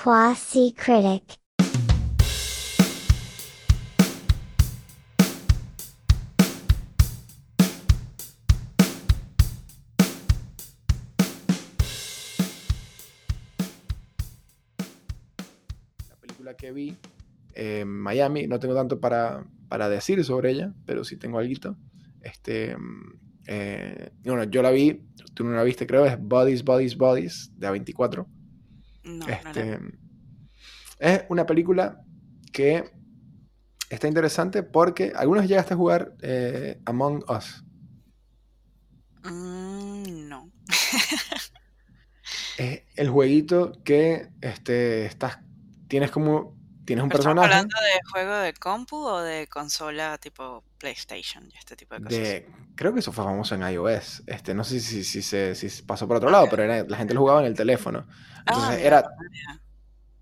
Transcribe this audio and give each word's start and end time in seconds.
Quasi 0.00 0.72
critic. 0.74 1.40
La 16.08 16.16
película 16.20 16.54
que 16.54 16.70
vi 16.70 16.96
en 17.54 17.88
Miami, 17.88 18.46
no 18.46 18.60
tengo 18.60 18.76
tanto 18.76 19.00
para, 19.00 19.44
para 19.68 19.88
decir 19.88 20.24
sobre 20.24 20.52
ella, 20.52 20.72
pero 20.86 21.02
sí 21.02 21.16
tengo 21.16 21.40
algo. 21.40 21.74
Este, 22.20 22.76
mm, 22.76 23.18
eh, 23.48 24.10
bueno, 24.22 24.44
yo 24.44 24.62
la 24.62 24.70
vi, 24.70 25.02
tú 25.34 25.42
no 25.42 25.56
la 25.56 25.64
viste, 25.64 25.88
creo, 25.88 26.06
es 26.06 26.16
Bodies, 26.20 26.62
Bodies, 26.62 26.96
Bodies, 26.96 27.50
de 27.56 27.68
A24. 27.68 28.37
No, 29.04 29.26
no, 29.26 29.32
Este, 29.32 29.78
Es 30.98 31.24
una 31.28 31.46
película 31.46 32.04
que 32.52 32.90
está 33.90 34.08
interesante 34.08 34.62
porque 34.62 35.12
algunos 35.14 35.46
llegaste 35.46 35.74
a 35.74 35.76
jugar 35.76 36.14
eh, 36.22 36.80
Among 36.84 37.24
Us. 37.28 37.64
no. 39.24 39.30
Mm, 39.30 40.28
no. 40.28 40.52
Es 42.58 42.82
el 42.96 43.08
jueguito 43.08 43.72
que 43.84 44.30
este, 44.40 45.06
estás, 45.06 45.38
tienes 45.86 46.10
como, 46.10 46.57
tienes 46.88 47.04
un 47.04 47.10
¿Pero 47.10 47.16
estamos 47.16 47.42
personaje 47.42 47.44
hablando 47.44 47.76
de 47.80 48.00
juego 48.12 48.34
de 48.36 48.52
compu 48.54 48.96
o 48.96 49.20
de 49.20 49.48
consola 49.48 50.16
tipo 50.18 50.62
PlayStation 50.78 51.44
y 51.50 51.56
este 51.58 51.74
tipo 51.76 51.94
de 51.94 52.00
cosas? 52.00 52.28
de, 52.28 52.46
creo 52.76 52.92
que 52.92 53.00
eso 53.00 53.12
fue 53.12 53.24
famoso 53.24 53.54
en 53.54 53.62
iOS. 53.62 54.22
Este, 54.26 54.54
no 54.54 54.64
sé 54.64 54.80
si, 54.80 55.04
si, 55.04 55.22
se, 55.22 55.54
si 55.54 55.68
se 55.68 55.82
pasó 55.84 56.06
por 56.06 56.16
otro 56.18 56.30
lado, 56.30 56.48
pero 56.48 56.62
era- 56.64 56.84
la 56.84 56.96
gente 56.96 57.14
lo 57.14 57.20
jugaba 57.20 57.40
en 57.40 57.46
el 57.46 57.54
teléfono. 57.56 58.06
Entonces 58.46 58.70
Ah, 58.70 58.76
mira, 58.80 58.98
era, 59.02 59.02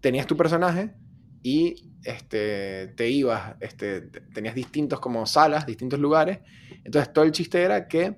tenías 0.01 0.27
tu 0.27 0.37
personaje 0.37 0.95
y 1.43 1.93
este, 2.02 2.88
te 2.96 3.09
ibas, 3.09 3.57
este, 3.60 4.02
te- 4.02 4.21
tenías 4.33 4.55
distintos 4.55 5.01
como 5.01 5.27
salas, 5.27 5.66
distintos 5.66 5.99
lugares. 6.01 6.40
Entonces 6.85 7.12
todo 7.12 7.24
el 7.24 7.33
chiste 7.33 7.62
era 7.62 7.88
que 7.88 8.16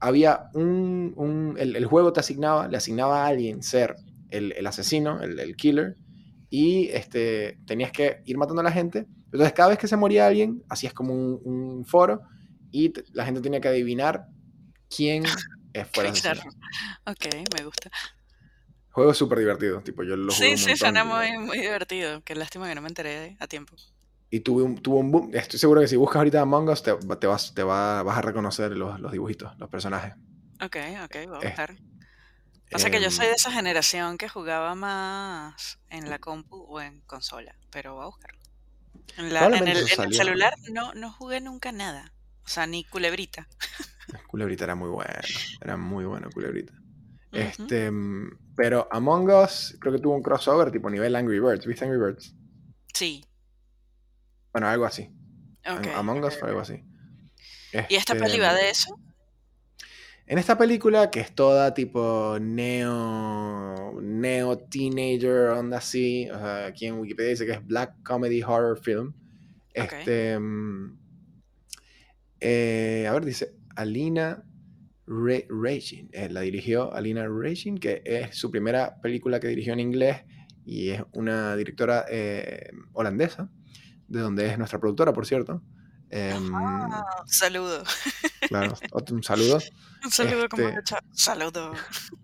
había 0.00 0.50
un, 0.54 1.14
un- 1.16 1.56
el, 1.58 1.76
el 1.76 1.86
juego 1.86 2.12
te 2.12 2.20
asignaba, 2.20 2.68
le 2.68 2.76
asignaba 2.78 3.24
a 3.24 3.28
alguien 3.28 3.62
ser 3.62 3.96
el, 4.30 4.52
el 4.52 4.66
asesino, 4.66 5.22
el, 5.22 5.38
el 5.40 5.56
killer, 5.56 5.96
y 6.50 6.88
este, 6.88 7.58
tenías 7.66 7.92
que 7.92 8.22
ir 8.24 8.38
matando 8.38 8.60
a 8.60 8.64
la 8.64 8.72
gente. 8.72 9.06
Entonces 9.26 9.52
cada 9.52 9.70
vez 9.70 9.78
que 9.78 9.88
se 9.88 9.96
moría 9.96 10.26
alguien, 10.26 10.62
hacías 10.68 10.92
como 10.94 11.12
un, 11.14 11.40
un 11.44 11.84
foro 11.84 12.22
y 12.70 12.92
la 13.12 13.24
gente 13.24 13.40
tenía 13.40 13.60
que 13.60 13.68
adivinar 13.68 14.26
quién 14.94 15.24
fue 15.92 16.08
el. 16.08 16.14
Ok, 17.06 17.26
me 17.56 17.64
gusta. 17.64 17.90
Juego 18.90 19.12
súper 19.12 19.38
divertido, 19.40 19.80
tipo 19.82 20.02
yo 20.02 20.16
lo 20.16 20.32
Sí, 20.32 20.56
sí, 20.56 20.76
suena 20.76 21.04
muy, 21.04 21.36
muy 21.38 21.58
divertido. 21.58 22.22
Qué 22.22 22.34
lástima 22.34 22.66
que 22.68 22.74
no 22.74 22.80
me 22.80 22.88
enteré 22.88 23.36
a 23.40 23.46
tiempo. 23.46 23.76
Y 24.30 24.40
tuve 24.40 24.62
un, 24.62 24.76
tuvo 24.76 24.98
un 24.98 25.10
boom. 25.12 25.30
Estoy 25.34 25.58
seguro 25.58 25.80
que 25.80 25.88
si 25.88 25.96
buscas 25.96 26.16
ahorita 26.16 26.40
Among 26.40 26.68
Us, 26.70 26.82
te, 26.82 26.94
te 26.94 27.26
vas, 27.26 27.54
te 27.54 27.62
va, 27.62 28.02
vas 28.02 28.18
a 28.18 28.22
reconocer 28.22 28.72
los, 28.72 28.98
los 29.00 29.12
dibujitos, 29.12 29.56
los 29.58 29.68
personajes. 29.68 30.14
Ok, 30.64 30.76
ok, 31.04 31.16
voy 31.28 31.36
a 31.36 31.48
Eh, 31.48 31.54
buscar. 32.66 32.78
Pasa 32.78 32.90
que 32.90 33.02
yo 33.02 33.10
soy 33.10 33.26
Em, 33.26 33.30
de 33.30 33.36
esa 33.36 33.52
generación 33.52 34.18
que 34.18 34.28
jugaba 34.28 34.74
más 34.74 35.78
en 35.90 36.10
la 36.10 36.18
compu 36.18 36.56
o 36.68 36.80
en 36.80 37.00
consola, 37.02 37.54
pero 37.70 37.94
voy 37.94 38.02
a 38.02 38.06
buscarlo. 38.06 38.40
En, 39.16 39.32
la, 39.32 39.44
en, 39.44 39.50
probablemente 39.50 39.94
el, 39.94 40.00
en 40.00 40.12
celular 40.12 40.52
no, 40.72 40.92
no 40.94 41.12
jugué 41.12 41.40
nunca 41.40 41.72
nada. 41.72 42.12
O 42.44 42.48
sea, 42.48 42.66
ni 42.66 42.84
culebrita. 42.84 43.48
Culebrita 44.28 44.64
era 44.64 44.74
muy 44.74 44.88
bueno. 44.88 45.10
Era 45.60 45.76
muy 45.76 46.04
bueno, 46.04 46.28
Culebrita. 46.30 46.72
Este, 47.32 47.90
mm, 47.90 48.54
pero 48.54 48.88
Among 48.90 49.28
Us 49.30 49.76
creo 49.80 49.92
que 49.92 50.00
tuvo 50.00 50.14
un 50.14 50.22
crossover 50.22 50.70
tipo 50.70 50.88
nivel 50.88 51.16
Angry 51.16 51.40
Birds. 51.40 51.66
¿Viste 51.66 51.84
Angry 51.84 51.98
Birds? 51.98 52.34
Sí, 52.94 53.24
Bueno, 54.52 54.68
algo 54.68 54.86
así. 54.86 55.10
Am- 55.64 55.78
ok. 55.78 55.86
Among 55.96 56.24
Us 56.24 56.38
fue 56.38 56.48
algo 56.48 56.60
así. 56.60 56.82
¿Y 57.88 57.96
esta 57.96 58.14
Este, 58.14 58.24
peli 58.24 58.38
va 58.38 58.54
de 58.54 58.70
eso? 58.70 58.98
En 60.28 60.38
esta 60.38 60.58
película, 60.58 61.08
que 61.10 61.20
es 61.20 61.32
toda 61.34 61.72
tipo 61.72 62.36
neo, 62.40 64.00
neo 64.02 64.58
teenager, 64.58 65.50
onda 65.50 65.78
así, 65.78 66.28
o 66.30 66.38
sea, 66.38 66.66
aquí 66.66 66.86
en 66.86 66.98
Wikipedia 66.98 67.30
dice 67.30 67.46
que 67.46 67.52
es 67.52 67.64
Black 67.64 67.94
Comedy 68.02 68.42
Horror 68.42 68.76
Film. 68.80 69.12
Este, 69.72 70.36
mm, 70.38 70.98
eh, 72.40 73.06
a 73.08 73.12
ver, 73.12 73.24
dice 73.24 73.54
Alina 73.76 74.42
Re- 75.06 75.46
Regin, 75.48 76.08
eh, 76.12 76.28
la 76.28 76.40
dirigió 76.40 76.92
Alina 76.92 77.28
Regin, 77.28 77.78
que 77.78 78.02
es 78.04 78.36
su 78.36 78.50
primera 78.50 79.00
película 79.00 79.38
que 79.38 79.46
dirigió 79.46 79.74
en 79.74 79.80
inglés 79.80 80.24
y 80.64 80.88
es 80.90 81.02
una 81.12 81.54
directora 81.54 82.04
eh, 82.10 82.70
holandesa, 82.94 83.48
de 84.08 84.18
donde 84.20 84.46
es 84.50 84.58
nuestra 84.58 84.80
productora, 84.80 85.12
por 85.12 85.24
cierto. 85.24 85.62
Ah, 86.12 87.04
saludo. 87.26 87.84
claro, 88.48 88.74
otro- 88.92 89.16
un 89.16 89.22
saludo. 89.22 89.58
Un 90.04 90.10
saludo 90.10 90.48
como 90.48 90.68
Este- 90.68 90.80
hecho. 90.80 90.96
Saludo. 91.12 91.72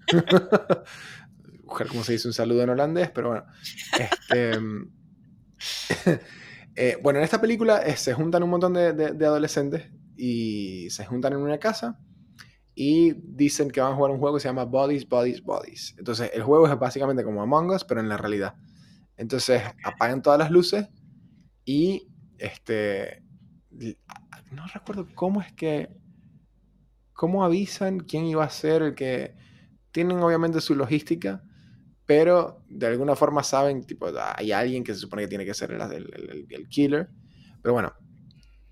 buscar 1.65 1.87
cómo 1.89 2.05
se 2.05 2.13
dice 2.13 2.29
un 2.29 2.35
saludo 2.35 2.63
en 2.63 2.71
holandés, 2.71 3.11
pero 3.11 3.29
bueno. 3.31 3.45
Este, 3.99 4.59
eh, 6.77 6.99
bueno, 7.03 7.19
en 7.19 7.25
esta 7.25 7.41
película 7.41 7.79
eh, 7.83 7.97
se 7.97 8.15
juntan 8.15 8.43
un 8.43 8.51
montón 8.51 8.73
de, 8.75 8.93
de- 8.93 9.13
de 9.13 9.27
adolescentes 9.27 9.91
y 10.17 10.89
se 10.91 11.05
juntan 11.07 11.33
en 11.35 11.39
una 11.41 11.59
casa 11.59 11.99
y 12.75 13.13
dicen 13.15 13.71
que 13.71 13.81
van 13.81 13.93
a 13.93 13.97
jugar 13.97 14.11
un 14.13 14.19
juego 14.19 14.37
que 14.37 14.41
se 14.41 14.49
llama 14.49 14.65
Bodies, 14.65 15.09
Bodies, 15.09 15.43
Bodies. 15.43 15.95
Entonces, 15.99 16.31
el 16.33 16.43
juego 16.43 16.67
es 16.69 16.79
básicamente 16.79 17.23
como 17.25 17.43
Among 17.43 17.71
Us, 17.71 17.85
pero 17.85 18.01
en 18.01 18.09
la 18.09 18.17
realidad. 18.17 18.55
Entonces, 19.17 19.63
apagan 19.85 20.23
todas 20.23 20.39
las 20.39 20.51
luces 20.51 20.89
y 21.65 22.09
este. 22.39 23.23
No 24.51 24.67
recuerdo 24.73 25.07
cómo 25.15 25.41
es 25.43 25.53
que. 25.53 25.91
¿Cómo 27.15 27.45
avisan 27.45 28.01
quién 28.01 28.25
iba 28.27 28.45
a 28.45 28.51
ser 28.51 28.83
el 28.83 28.95
que.? 28.95 29.35
Tienen 29.93 30.19
obviamente 30.21 30.61
su 30.61 30.75
logística, 30.75 31.43
pero 32.07 32.65
de 32.69 32.87
alguna 32.87 33.17
forma 33.17 33.43
saben, 33.45 33.85
tipo, 33.85 34.09
hay 34.37 34.53
alguien 34.53 34.85
que 34.85 34.95
se 34.95 35.01
supone 35.01 35.23
que 35.23 35.29
tiene 35.29 35.45
que 35.47 35.55
ser 35.55 35.73
el, 35.73 35.81
el- 35.83 35.93
el- 36.15 36.47
el 36.51 36.69
killer. 36.69 37.11
Pero 37.63 37.75
bueno, 37.75 37.93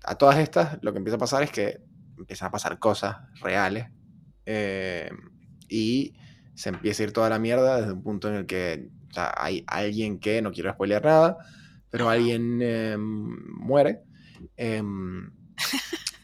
a 0.03 0.15
todas 0.15 0.37
estas 0.39 0.79
lo 0.81 0.91
que 0.91 0.97
empieza 0.99 1.15
a 1.17 1.19
pasar 1.19 1.43
es 1.43 1.51
que 1.51 1.81
empiezan 2.17 2.47
a 2.49 2.51
pasar 2.51 2.79
cosas 2.79 3.17
reales 3.41 3.87
eh, 4.45 5.09
y 5.69 6.13
se 6.55 6.69
empieza 6.69 7.03
a 7.03 7.05
ir 7.07 7.13
toda 7.13 7.29
la 7.29 7.39
mierda 7.39 7.79
desde 7.79 7.93
un 7.93 8.03
punto 8.03 8.29
en 8.29 8.35
el 8.35 8.45
que 8.45 8.89
o 9.09 9.13
sea, 9.13 9.33
hay 9.37 9.63
alguien 9.67 10.19
que, 10.19 10.41
no 10.41 10.51
quiero 10.51 10.71
spoilear 10.73 11.03
nada, 11.05 11.37
pero 11.89 12.09
alguien 12.09 12.59
eh, 12.61 12.95
muere. 12.97 14.01
em, 14.57 15.31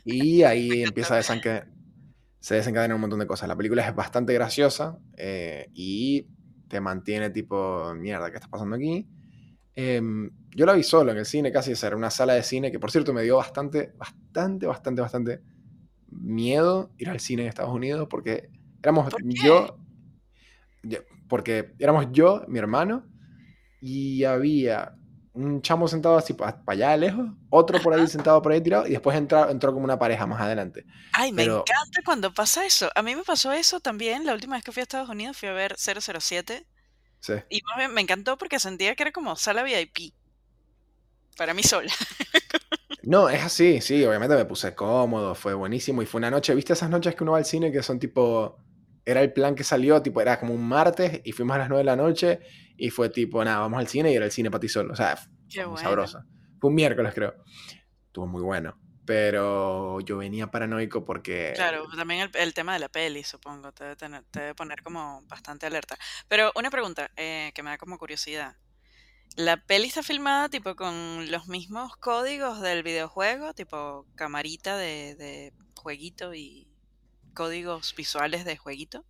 y 0.04 0.44
ahí 0.44 0.84
empieza 0.84 1.14
a 1.16 1.18
desencadenar, 1.18 1.68
se 2.40 2.56
desencadenan 2.56 2.96
un 2.96 3.02
montón 3.02 3.20
de 3.20 3.28
cosas. 3.28 3.48
La 3.50 3.56
película 3.56 3.88
es 3.88 3.96
bastante 3.96 4.34
graciosa 4.34 4.98
eh, 5.18 5.70
y 5.74 6.28
te 6.68 6.82
mantiene 6.82 7.30
tipo, 7.30 7.94
mierda, 7.96 8.30
¿qué 8.32 8.38
está 8.38 8.50
pasando 8.50 8.76
aquí? 8.76 9.08
Em, 9.76 10.30
yo 10.56 10.66
la 10.66 10.74
vi 10.74 10.84
solo 10.84 11.12
en 11.12 11.20
el 11.20 11.26
cine, 11.26 11.52
casi 11.52 11.74
era 11.86 11.96
una 11.96 12.10
sala 12.10 12.34
de 12.34 12.44
cine 12.44 12.72
que 12.72 12.80
por 12.80 12.92
cierto 12.92 13.14
me 13.14 13.24
dio 13.24 13.38
bastante, 13.38 13.94
bastante, 13.98 14.66
bastante, 14.68 15.02
bastante 15.02 15.42
miedo 16.10 16.92
ir 16.98 17.10
al 17.10 17.20
cine 17.20 17.44
en 17.44 17.50
Estados 17.50 17.74
Unidos 17.74 18.08
porque 18.10 18.50
éramos 18.82 19.10
¿Por 19.10 19.22
qué? 19.28 19.38
yo, 19.44 19.80
yo- 20.84 21.00
porque 21.28 21.74
éramos 21.80 22.08
yo, 22.12 22.44
mi 22.48 22.60
hermano, 22.60 23.06
y 23.82 24.24
había 24.26 24.96
un 25.38 25.62
chamo 25.62 25.88
sentado 25.88 26.18
así 26.18 26.34
para 26.34 26.62
allá 26.66 26.98
lejos, 26.98 27.28
otro 27.50 27.80
por 27.82 27.94
ahí 27.94 28.08
sentado 28.08 28.42
por 28.42 28.52
ahí 28.52 28.62
tirado, 28.62 28.88
y 28.88 28.92
después 28.92 29.16
entró, 29.16 29.50
entró 29.50 29.72
como 29.74 29.86
una 29.86 30.00
pareja 30.00 30.26
más 30.26 30.42
adelante. 30.42 30.86
Ay, 31.14 31.32
me 31.32 31.44
Pero 31.44 31.60
encanta 31.60 32.02
cuando 32.04 32.34
pasa 32.34 32.66
eso. 32.66 32.90
A 32.96 33.02
mí 33.02 33.16
me 33.16 33.24
pasó 33.24 33.52
eso 33.52 33.80
también. 33.80 34.26
La 34.26 34.34
última 34.34 34.56
vez 34.56 34.64
que 34.64 34.72
fui 34.72 34.82
a 34.82 34.84
Estados 34.84 35.10
Unidos 35.10 35.38
fui 35.38 35.50
a 35.50 35.54
ver 35.54 35.76
007 35.78 36.66
sí. 37.20 37.34
y 37.50 37.62
más 37.64 37.78
bien 37.78 37.94
me 37.94 38.02
encantó 38.02 38.38
porque 38.38 38.60
sentía 38.60 38.96
que 38.96 39.04
era 39.04 39.12
como 39.12 39.36
sala 39.36 39.64
VIP. 39.64 40.14
Para 41.38 41.54
mí 41.54 41.64
sola. 41.64 41.92
No, 43.08 43.30
es 43.30 43.42
así, 43.42 43.80
sí, 43.80 44.04
obviamente 44.04 44.36
me 44.36 44.44
puse 44.44 44.76
cómodo, 44.76 45.34
fue 45.34 45.54
buenísimo 45.54 46.02
y 46.02 46.06
fue 46.06 46.18
una 46.18 46.30
noche, 46.30 46.54
¿viste 46.54 46.74
esas 46.74 46.90
noches 46.90 47.16
que 47.16 47.24
uno 47.24 47.32
va 47.32 47.38
al 47.38 47.46
cine 47.46 47.72
que 47.72 47.82
son 47.82 48.00
tipo, 48.00 48.58
era 49.06 49.22
el 49.22 49.32
plan 49.32 49.56
que 49.56 49.64
salió, 49.64 50.02
tipo, 50.02 50.20
era 50.20 50.38
como 50.38 50.54
un 50.54 50.68
martes 50.68 51.22
y 51.24 51.32
fuimos 51.32 51.56
a 51.56 51.60
las 51.60 51.70
9 51.70 51.80
de 51.80 51.86
la 51.86 51.96
noche 51.96 52.42
y 52.76 52.90
fue 52.90 53.08
tipo, 53.08 53.42
nada, 53.46 53.60
vamos 53.60 53.80
al 53.80 53.88
cine 53.88 54.12
y 54.12 54.16
era 54.16 54.26
el 54.26 54.32
cine 54.32 54.52
para 54.52 54.60
ti 54.60 54.68
solo, 54.68 54.92
o 54.92 54.96
sea, 54.98 55.18
Qué 55.50 55.62
muy 55.66 55.72
bueno. 55.74 55.90
sabroso. 55.90 56.24
Fue 56.60 56.70
un 56.70 56.76
miércoles 56.76 57.14
creo, 57.14 57.36
estuvo 58.08 58.28
muy 58.28 58.42
bueno, 58.42 58.80
pero 59.06 60.00
yo 60.02 60.18
venía 60.18 60.50
paranoico 60.52 61.06
porque... 61.06 61.54
Claro, 61.56 61.88
también 61.96 62.22
el, 62.22 62.32
el 62.34 62.54
tema 62.54 62.74
de 62.74 62.80
la 62.80 62.90
peli, 62.90 63.24
supongo, 63.24 63.72
te 63.72 63.84
debe, 63.84 63.96
tener- 63.96 64.24
te 64.32 64.40
debe 64.40 64.56
poner 64.56 64.82
como 64.84 65.22
bastante 65.28 65.66
alerta. 65.66 65.98
Pero 66.28 66.52
una 66.56 66.70
pregunta 66.72 67.12
eh, 67.16 67.52
que 67.54 67.64
me 67.64 67.70
da 67.70 67.78
como 67.78 67.98
curiosidad. 67.98 68.56
¿La 69.36 69.58
peli 69.58 69.88
está 69.88 70.02
filmada 70.02 70.50
tipo 70.50 70.76
con 70.76 71.30
los 71.32 71.48
mismos 71.48 71.96
códigos 71.98 72.60
del 72.62 72.82
videojuego? 72.82 73.54
Tipo 73.54 74.08
camarita 74.16 74.78
de, 74.78 75.16
de 75.16 75.54
jueguito 75.76 76.34
y 76.34 76.68
códigos 77.36 77.94
visuales 77.96 78.46
de 78.46 78.58
jueguito. 78.58 79.06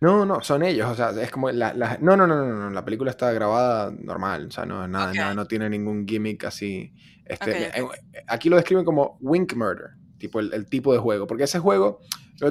No, 0.00 0.26
no, 0.26 0.42
son 0.42 0.62
ellos, 0.62 0.90
o 0.90 0.94
sea, 0.94 1.10
es 1.22 1.30
como 1.30 1.50
la, 1.50 1.72
la- 1.72 1.96
no, 2.00 2.16
no, 2.16 2.26
no, 2.26 2.36
no, 2.44 2.54
no, 2.54 2.70
la 2.70 2.84
película 2.84 3.10
está 3.10 3.32
grabada 3.32 3.90
normal, 3.90 4.48
o 4.48 4.50
sea, 4.50 4.66
no, 4.66 4.86
nada, 4.86 5.10
Ok, 5.10 5.16
nada, 5.16 5.34
no 5.34 5.46
tiene 5.46 5.70
ningún 5.70 6.06
gimmick 6.06 6.44
así. 6.44 6.92
Este, 7.24 7.50
ok, 7.70 7.74
me- 7.76 7.82
ok. 7.82 7.94
eh, 8.12 8.24
aquí 8.26 8.48
lo 8.50 8.56
describen 8.56 8.84
como 8.84 9.16
Wink 9.20 9.54
Murder, 9.54 9.90
tipo 10.18 10.40
el, 10.40 10.52
el 10.52 10.66
tipo 10.68 10.92
de 10.92 10.98
juego, 10.98 11.26
porque 11.26 11.44
ese 11.44 11.58
juego, 11.58 12.00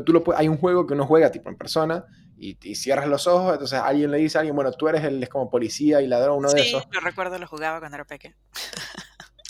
tú 0.05 0.13
lo 0.13 0.23
hay 0.35 0.47
un 0.47 0.57
juego 0.57 0.87
que 0.87 0.93
uno 0.95 1.05
juega 1.05 1.31
tipo 1.31 1.49
en 1.49 1.57
persona 1.57 2.03
y, 2.37 2.57
y 2.67 2.73
cierras 2.75 3.07
los 3.07 3.27
ojos, 3.27 3.53
entonces 3.53 3.79
alguien 3.79 4.09
le 4.09 4.17
dice 4.17 4.37
a 4.37 4.41
alguien, 4.41 4.55
bueno, 4.55 4.71
tú 4.71 4.87
eres 4.87 5.03
el, 5.03 5.21
es 5.21 5.29
como 5.29 5.51
policía 5.51 6.01
y 6.01 6.07
ladrón, 6.07 6.39
uno 6.39 6.51
de 6.53 6.61
Sí, 6.63 6.69
esos. 6.69 6.83
lo 6.91 6.99
recuerdo, 7.01 7.37
lo 7.37 7.45
jugaba 7.47 7.79
cuando 7.79 7.95
era 7.97 8.05
pequeña. 8.05 8.35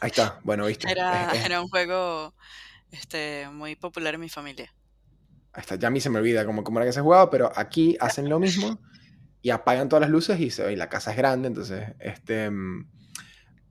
Ahí 0.02 0.10
está, 0.10 0.40
bueno, 0.44 0.66
viste, 0.66 0.92
Era, 0.92 1.32
es- 1.32 1.40
es- 1.40 1.46
era 1.46 1.62
un 1.62 1.70
juego 1.70 2.34
este, 2.92 3.48
muy 3.52 3.76
popular 3.78 4.16
en 4.16 4.20
mi 4.22 4.30
familia. 4.30 4.74
Ya 5.80 5.88
a 5.88 5.92
mí 5.92 6.00
se 6.02 6.10
me 6.10 6.20
olvida 6.20 6.46
cómo, 6.46 6.64
cómo 6.64 6.80
era 6.80 6.88
que 6.88 6.94
se 6.94 7.02
jugaba, 7.02 7.30
pero 7.30 7.52
aquí 7.56 7.98
hacen 8.00 8.30
lo 8.30 8.40
mismo 8.40 8.82
y 9.42 9.52
apagan 9.52 9.90
todas 9.90 10.02
las 10.02 10.10
luces 10.12 10.40
y, 10.40 10.50
se, 10.52 10.72
y 10.74 10.76
la 10.78 10.90
casa 10.90 11.12
es 11.12 11.18
grande, 11.18 11.50
entonces, 11.50 11.94
este... 12.00 12.50
mm, 12.52 12.88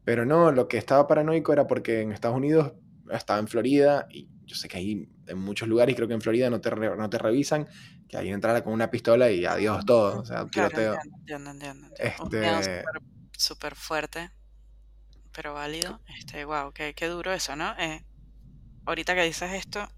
Pero 0.05 0.27
no, 0.27 0.53
lo 0.53 0.69
que 0.69 0.79
estaba 0.79 1.07
paranoico 1.07 1.53
era 1.53 1.67
porque 1.67 2.01
en 2.03 2.13
Estados 2.13 2.37
Unidos 2.37 2.75
estaba 3.11 3.39
en 3.41 3.49
Florida 3.49 4.07
y 4.11 4.31
yo 4.47 4.57
sé 4.57 4.69
que 4.69 4.79
ahí 4.79 5.09
en 5.27 5.39
muchos 5.39 5.69
lugares, 5.69 5.95
creo 5.97 6.09
que 6.09 6.15
en 6.15 6.21
Florida 6.21 6.51
no 6.51 6.61
te, 6.61 6.71
re- 6.71 6.97
no 6.97 7.09
te 7.11 7.19
revisan, 7.19 7.69
que 8.09 8.17
alguien 8.17 8.35
entrara 8.37 8.65
con 8.65 8.73
una 8.73 8.91
pistola 8.91 9.31
y 9.31 9.45
adiós 9.47 9.85
todo, 9.87 10.21
o 10.21 10.25
sea, 10.25 10.47
Claro, 10.51 10.79
tiroteo. 10.87 11.05
entiendo, 11.27 11.53
Este, 11.99 12.85
súper 12.85 13.03
súper 13.37 13.75
fuerte, 13.75 14.31
pero 15.33 15.55
válido. 15.55 16.01
Este, 16.19 16.45
wow, 16.45 16.73
qué, 16.73 16.95
qué 16.95 17.07
duro 17.09 17.33
eso, 17.33 17.57
¿no? 17.57 17.75
Eh, 17.79 18.05
ahorita 18.87 19.15
que 19.15 19.25
dices 19.25 19.53
esto, 19.55 19.89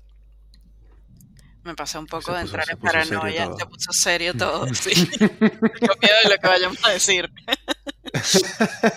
me 1.65 1.75
pasé 1.75 1.99
un 1.99 2.07
se 2.07 2.11
poco 2.11 2.33
de 2.33 2.43
puso, 2.43 2.57
entrar 2.57 2.71
en 2.71 2.79
paranoia, 2.79 3.49
se 3.59 3.67
puso 3.67 3.93
serio 3.93 4.35
todo, 4.39 4.67
sí. 4.75 4.93
Tengo 5.19 5.95
miedo 6.01 6.17
de 6.25 6.31
lo 6.31 6.37
que 6.41 6.47
vayamos 6.49 6.85
a 6.85 6.91
decir. 6.91 7.31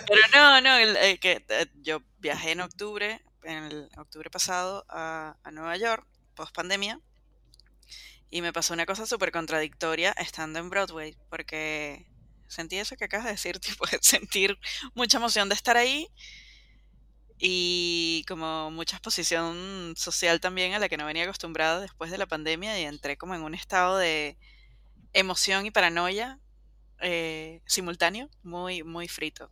Pero 0.06 0.20
no, 0.32 0.60
no, 0.60 0.76
el- 0.76 0.96
eh, 0.96 1.18
que 1.18 1.44
eh, 1.48 1.66
yo 1.82 2.02
viajé 2.18 2.52
en 2.52 2.60
octubre, 2.60 3.20
en 3.42 3.64
el 3.64 3.88
octubre 3.96 4.30
pasado, 4.30 4.84
a, 4.88 5.36
a 5.42 5.50
Nueva 5.50 5.76
York, 5.76 6.06
post 6.34 6.54
pandemia, 6.54 7.00
y 8.30 8.42
me 8.42 8.52
pasó 8.52 8.74
una 8.74 8.86
cosa 8.86 9.06
súper 9.06 9.32
contradictoria 9.32 10.12
estando 10.12 10.58
en 10.58 10.68
Broadway, 10.70 11.16
porque 11.30 12.06
sentí 12.46 12.76
eso 12.76 12.96
que 12.96 13.04
acabas 13.04 13.26
de 13.26 13.32
decir, 13.32 13.58
tipo, 13.60 13.86
sentir 14.00 14.58
mucha 14.94 15.18
emoción 15.18 15.48
de 15.48 15.54
estar 15.54 15.76
ahí 15.76 16.08
y 17.38 18.24
como 18.28 18.70
mucha 18.70 18.96
exposición 18.96 19.94
social 19.96 20.40
también 20.40 20.74
a 20.74 20.78
la 20.78 20.88
que 20.88 20.96
no 20.96 21.06
venía 21.06 21.24
acostumbrada 21.24 21.80
después 21.80 22.10
de 22.10 22.18
la 22.18 22.26
pandemia 22.26 22.80
y 22.80 22.84
entré 22.84 23.16
como 23.16 23.34
en 23.34 23.42
un 23.42 23.54
estado 23.54 23.98
de 23.98 24.38
emoción 25.14 25.66
y 25.66 25.70
paranoia 25.72 26.40
eh, 27.00 27.62
simultáneo, 27.66 28.30
muy, 28.42 28.82
muy 28.84 29.08
frito. 29.08 29.50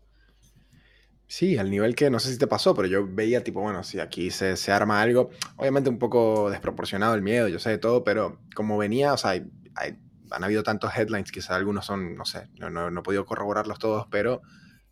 Sí, 1.28 1.58
al 1.58 1.70
nivel 1.70 1.96
que 1.96 2.08
no 2.08 2.20
sé 2.20 2.32
si 2.32 2.38
te 2.38 2.46
pasó, 2.46 2.74
pero 2.74 2.86
yo 2.86 3.04
veía 3.06 3.42
tipo, 3.42 3.60
bueno, 3.60 3.82
si 3.82 3.98
aquí 3.98 4.30
se, 4.30 4.56
se 4.56 4.70
arma 4.70 5.02
algo, 5.02 5.30
obviamente 5.56 5.90
un 5.90 5.98
poco 5.98 6.50
desproporcionado 6.50 7.14
el 7.14 7.22
miedo, 7.22 7.48
yo 7.48 7.58
sé 7.58 7.70
de 7.70 7.78
todo, 7.78 8.04
pero 8.04 8.38
como 8.54 8.78
venía, 8.78 9.12
o 9.12 9.16
sea, 9.16 9.30
hay- 9.32 9.44
hay- 9.74 9.98
han 10.30 10.44
habido 10.44 10.62
tantos 10.62 10.96
headlines, 10.96 11.32
quizás 11.32 11.50
algunos 11.50 11.84
son, 11.86 12.14
no 12.16 12.24
sé, 12.24 12.48
no, 12.58 12.70
no, 12.70 12.90
no 12.90 13.00
he 13.00 13.02
podido 13.02 13.24
corroborarlos 13.26 13.78
todos, 13.78 14.06
pero 14.10 14.42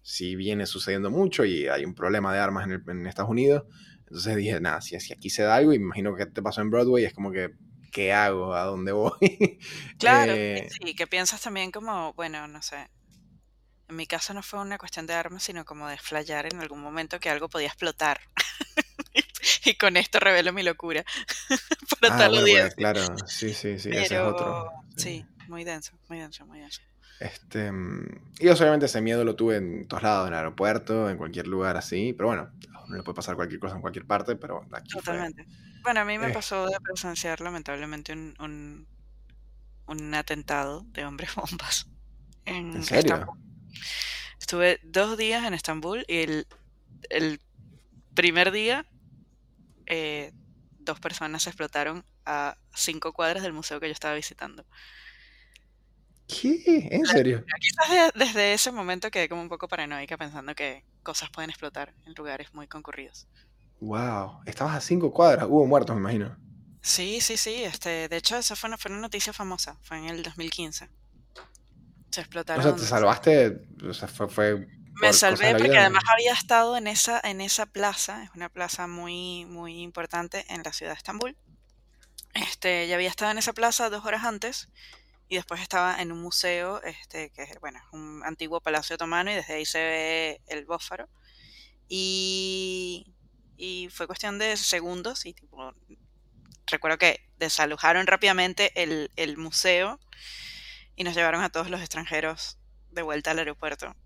sí 0.05 0.37
viene 0.37 0.67
sucediendo 0.67 1.11
mucho 1.11 1.47
y 1.47 1.69
hay 1.69 1.87
un 1.87 1.97
problema 1.97 2.33
de 2.35 2.41
armas 2.41 2.67
en, 2.67 2.73
el- 2.75 2.85
en 2.91 3.07
Estados 3.09 3.33
Unidos. 3.33 3.65
Entonces 4.01 4.37
dije, 4.37 4.61
nada, 4.61 4.83
si, 4.83 5.01
si 5.01 5.15
aquí 5.15 5.31
se 5.31 5.45
da 5.45 5.57
algo, 5.57 5.75
imagino 5.75 6.17
que 6.17 6.27
te 6.27 6.43
pasó 6.43 6.63
en 6.63 6.71
Broadway, 6.71 7.07
es 7.07 7.15
como 7.15 7.33
que, 7.33 7.51
¿qué 7.93 8.13
hago? 8.15 8.55
¿A 8.55 8.65
dónde 8.67 8.93
voy? 8.93 9.13
Claro, 9.99 10.37
Eh, 10.57 10.69
sí, 10.69 10.95
que 10.95 11.07
piensas 11.09 11.41
también 11.43 11.71
como, 11.73 12.13
bueno, 12.15 12.47
no 12.49 12.63
sé, 12.63 12.91
en 13.89 13.97
mi 13.97 14.07
caso 14.07 14.35
no 14.35 14.43
fue 14.43 14.61
una 14.61 14.79
cuestión 14.79 15.07
de 15.07 15.15
armas, 15.15 15.43
sino 15.43 15.65
como 15.65 15.89
de 15.89 15.99
flayar 15.99 16.47
en 16.47 16.61
algún 16.61 16.81
momento 16.83 17.21
que 17.21 17.31
algo 17.31 17.49
podía 17.49 17.69
explotar. 17.69 18.21
Y 19.65 19.77
con 19.77 19.97
esto 19.97 20.21
revelo 20.21 20.53
mi 20.53 20.63
locura 20.63 21.05
para 22.01 22.15
ah, 22.17 22.29
tal 22.31 22.31
bueno, 22.31 22.47
pues 22.49 22.75
claro, 22.77 23.27
sí, 23.27 23.53
sí, 23.55 23.79
sí, 23.79 23.91
ese 23.91 24.17
es 24.17 24.21
Pero 24.21 24.25
otro. 24.25 24.55
sí. 24.95 25.03
sí, 25.03 25.27
muy 25.47 25.65
denso, 25.65 25.99
muy 26.09 26.19
denso, 26.19 26.47
muy 26.47 26.61
denso. 26.61 26.81
Este, 27.21 27.71
y 28.41 28.45
yo 28.45 28.53
obviamente 28.53 28.87
ese 28.87 29.01
miedo 29.01 29.25
lo 29.25 29.37
tuve 29.37 29.57
en 29.57 29.87
todos 29.87 30.03
lados, 30.03 30.27
en 30.27 30.35
el 30.35 30.39
aeropuerto, 30.39 31.09
en 31.09 31.17
cualquier 31.17 31.47
lugar 31.47 31.77
así, 31.77 32.13
pero 32.13 32.29
bueno, 32.29 32.51
no 32.89 32.97
le 32.97 33.03
puede 33.03 33.17
pasar 33.17 33.37
cualquier 33.37 33.61
cosa 33.61 33.77
en 33.77 33.81
cualquier 33.81 34.07
parte, 34.07 34.37
pero 34.37 34.67
aquí 34.73 34.91
fue... 34.93 35.01
Totalmente. 35.01 35.47
Bueno, 35.83 36.01
a 36.01 36.05
mí 36.05 36.19
me 36.19 36.31
eh, 36.31 36.35
pasó 36.35 36.67
de 36.67 36.79
presenciar 36.81 37.41
lamentablemente 37.41 38.13
un, 38.13 38.35
un, 38.41 38.87
un 39.87 40.15
atentado 40.15 40.85
de 40.89 41.05
hombres 41.05 41.35
bombas 41.37 41.87
¿En 42.45 42.77
en 42.77 42.83
serio? 42.83 43.15
Estambul. 43.15 43.39
Estuve 44.39 44.81
dos 44.83 45.17
días 45.17 45.45
en 45.45 45.55
Estambul 45.55 46.05
y 46.07 46.19
el, 46.19 46.47
el 47.11 47.41
primer 48.15 48.51
día 48.53 48.87
eh, 49.87 50.33
dos 50.79 51.01
personas 51.01 51.43
se 51.43 51.51
explotaron 51.51 52.05
a 52.27 52.57
cinco 52.75 53.13
cuadras 53.13 53.43
del 53.43 53.53
museo 53.53 53.81
que 53.81 53.87
yo 53.87 53.93
estaba 53.93 54.15
visitando. 54.15 54.67
¿Qué? 56.27 56.89
¿En 56.91 57.07
serio? 57.07 57.45
Quizás 57.61 57.89
de- 58.15 58.25
desde 58.25 58.53
ese 58.55 58.71
momento 58.71 59.11
quedé 59.11 59.29
como 59.31 59.41
un 59.43 59.49
poco 59.49 59.67
paranoica 59.69 60.17
pensando 60.19 60.55
que 60.55 60.85
cosas 61.03 61.31
pueden 61.31 61.51
explotar 61.51 61.95
en 62.07 62.15
lugares 62.15 62.53
muy 62.55 62.69
concurridos. 62.69 63.27
Wow, 63.81 64.41
estabas 64.47 64.75
a 64.75 64.81
cinco 64.81 65.13
cuadras, 65.13 65.47
hubo 65.49 65.65
muertos, 65.65 65.95
me 65.95 66.01
imagino. 66.01 66.37
Sí, 66.83 67.21
sí, 67.21 67.37
sí. 67.37 67.65
Este, 67.65 68.09
de 68.09 68.17
hecho, 68.17 68.37
esa 68.37 68.55
fue 68.55 68.69
una, 68.69 68.79
fue 68.79 68.91
una 68.93 69.01
noticia 69.01 69.33
famosa. 69.33 69.77
Fue 69.83 69.99
en 69.99 70.05
el 70.09 70.23
2015. 70.23 70.89
Se 72.11 72.21
O 72.55 72.61
sea, 72.63 72.73
explotaron. 72.73 72.75
te 72.75 72.83
salvaste, 72.85 73.67
o 73.89 73.93
sea, 73.93 74.09
fue, 74.09 74.29
fue 74.29 74.67
Me 75.01 75.13
salvé 75.13 75.55
porque 75.57 75.77
vida. 75.77 75.79
además 75.79 76.03
había 76.13 76.33
estado 76.33 76.77
en 76.77 76.87
esa, 76.87 77.21
en 77.23 77.41
esa 77.41 77.67
plaza. 77.67 78.25
Es 78.25 78.31
una 78.35 78.49
plaza 78.49 78.87
muy, 78.87 79.45
muy 79.47 79.83
importante 79.83 80.45
en 80.49 80.63
la 80.63 80.73
ciudad 80.73 80.93
de 80.93 80.97
Estambul. 80.99 81.37
Este, 82.35 82.89
ya 82.89 82.97
había 82.97 83.09
estado 83.11 83.31
en 83.33 83.39
esa 83.39 83.53
plaza 83.55 83.91
dos 83.91 84.05
horas 84.07 84.25
antes 84.25 84.69
y 85.35 85.37
después 85.37 85.61
estaba 85.61 86.01
en 86.01 86.13
un 86.13 86.23
museo, 86.23 86.81
este, 86.85 87.31
que 87.31 87.43
es 87.43 87.59
bueno, 87.59 87.81
un 87.91 88.23
antiguo 88.25 88.61
palacio 88.61 88.95
otomano 88.95 89.33
y 89.33 89.35
desde 89.35 89.55
ahí 89.55 89.67
se 89.67 89.79
ve 89.79 90.41
el 90.47 90.65
Bósforo. 90.65 91.09
Y, 91.89 93.13
y 93.57 93.89
fue 93.91 94.07
cuestión 94.07 94.39
de 94.39 94.57
segundos 94.57 95.27
y 95.27 95.35
tipo, 95.35 95.75
recuerdo 96.69 96.99
que 96.99 97.29
desalojaron 97.37 98.07
rápidamente 98.07 98.71
el, 98.81 99.11
el 99.17 99.37
museo 99.37 99.99
y 100.95 101.03
nos 101.03 101.17
llevaron 101.17 101.43
a 101.43 101.51
todos 101.51 101.69
los 101.69 101.81
extranjeros 101.81 102.57
de 102.93 103.03
vuelta 103.03 103.33
al 103.33 103.41
aeropuerto. 103.41 103.97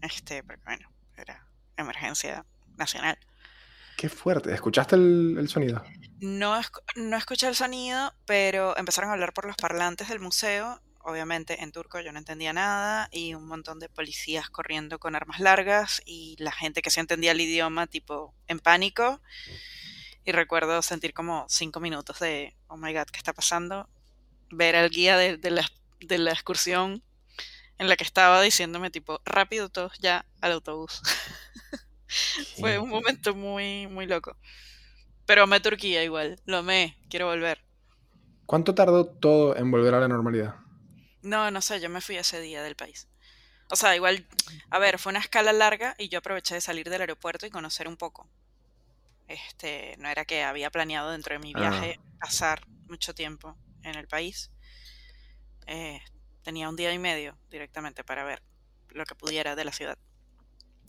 Este, 0.00 0.44
porque 0.44 0.62
bueno, 0.64 0.88
era 1.16 1.44
emergencia 1.76 2.46
nacional. 2.76 3.18
Qué 3.96 4.08
fuerte, 4.08 4.54
¿escuchaste 4.54 4.94
el, 4.94 5.38
el 5.38 5.48
sonido? 5.48 5.82
No, 6.20 6.60
no 6.96 7.16
escuché 7.16 7.46
el 7.46 7.54
sonido, 7.54 8.12
pero 8.26 8.76
empezaron 8.76 9.10
a 9.10 9.12
hablar 9.12 9.32
por 9.32 9.46
los 9.46 9.56
parlantes 9.56 10.08
del 10.08 10.18
museo, 10.18 10.80
obviamente 11.00 11.62
en 11.62 11.70
turco 11.70 12.00
yo 12.00 12.12
no 12.12 12.18
entendía 12.18 12.52
nada, 12.52 13.08
y 13.12 13.34
un 13.34 13.46
montón 13.46 13.78
de 13.78 13.88
policías 13.88 14.50
corriendo 14.50 14.98
con 14.98 15.14
armas 15.14 15.40
largas, 15.40 16.02
y 16.04 16.36
la 16.38 16.52
gente 16.52 16.82
que 16.82 16.90
sí 16.90 17.00
entendía 17.00 17.32
el 17.32 17.40
idioma, 17.40 17.86
tipo, 17.86 18.34
en 18.48 18.58
pánico. 18.58 19.20
Y 20.24 20.32
recuerdo 20.32 20.82
sentir 20.82 21.14
como 21.14 21.46
cinco 21.48 21.80
minutos 21.80 22.18
de, 22.18 22.54
oh 22.66 22.76
my 22.76 22.92
god, 22.92 23.06
¿qué 23.06 23.18
está 23.18 23.32
pasando? 23.32 23.88
Ver 24.50 24.76
al 24.76 24.90
guía 24.90 25.16
de, 25.16 25.36
de 25.36 25.50
la, 25.50 25.66
de 26.00 26.18
la 26.18 26.32
excursión 26.32 27.02
en 27.78 27.88
la 27.88 27.96
que 27.96 28.04
estaba 28.04 28.42
diciéndome, 28.42 28.90
tipo, 28.90 29.20
rápido 29.24 29.68
todos 29.68 29.98
ya 30.00 30.26
al 30.40 30.52
autobús. 30.52 31.00
Fue 32.58 32.78
un 32.78 32.88
momento 32.88 33.34
muy, 33.34 33.86
muy 33.86 34.06
loco. 34.06 34.36
Pero 35.28 35.44
amé 35.44 35.60
Turquía 35.60 36.02
igual, 36.02 36.40
lo 36.44 36.56
amé, 36.58 36.96
quiero 37.08 37.26
volver. 37.26 37.58
¿Cuánto 38.46 38.74
tardó 38.74 39.06
todo 39.06 39.56
en 39.56 39.70
volver 39.70 39.94
a 39.94 40.00
la 40.00 40.08
normalidad? 40.08 40.56
No, 41.22 41.50
no 41.50 41.60
sé, 41.62 41.80
yo 41.80 41.88
me 41.88 42.00
fui 42.00 42.16
ese 42.16 42.40
día 42.40 42.62
del 42.62 42.74
país. 42.76 43.08
O 43.70 43.76
sea, 43.76 43.96
igual, 43.96 44.26
a 44.70 44.78
ver, 44.80 44.98
fue 44.98 45.10
una 45.10 45.20
escala 45.20 45.52
larga 45.52 45.94
y 45.98 46.08
yo 46.10 46.18
aproveché 46.20 46.54
de 46.56 46.60
salir 46.62 46.90
del 46.90 47.02
aeropuerto 47.02 47.46
y 47.46 47.50
conocer 47.50 47.88
un 47.88 47.96
poco. 47.98 48.30
Este, 49.28 49.96
no 49.98 50.08
era 50.08 50.24
que 50.24 50.42
había 50.44 50.70
planeado 50.70 51.10
dentro 51.12 51.34
de 51.34 51.38
mi 51.40 51.54
Ah, 51.54 51.54
viaje 51.54 52.00
pasar 52.20 52.66
mucho 52.88 53.14
tiempo 53.14 53.58
en 53.82 53.96
el 53.96 54.08
país. 54.08 54.50
Eh, 55.66 56.00
tenía 56.42 56.68
un 56.68 56.74
día 56.76 56.92
y 56.92 56.98
medio 56.98 57.38
directamente 57.50 58.02
para 58.04 58.24
ver 58.24 58.42
lo 58.88 59.04
que 59.06 59.14
pudiera 59.14 59.54
de 59.54 59.64
la 59.64 59.72
ciudad. 59.72 59.98